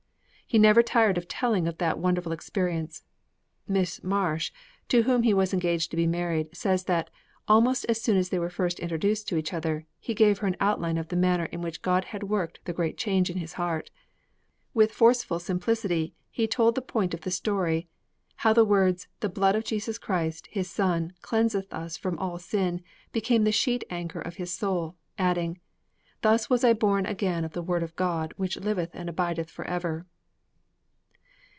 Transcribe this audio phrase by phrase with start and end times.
[0.53, 3.05] _'He never tired of telling of that wonderful experience.
[3.69, 4.51] Miss Marsh,
[4.89, 7.09] to whom he was engaged to be married, says that,
[7.47, 10.57] almost as soon as they were first introduced to each other, 'he gave her an
[10.59, 13.91] outline of the manner in which God had worked the great change in his heart.
[14.73, 17.87] With forceful simplicity he told the point of the story;
[18.35, 22.81] how the words, "The blood of Jesus Christ, His Son, cleanseth us from all sin,"
[23.13, 25.61] became the sheet anchor of his soul, adding,
[26.19, 29.63] "Thus was I born again of the Word of God which liveth and abideth for
[29.63, 30.05] ever!"'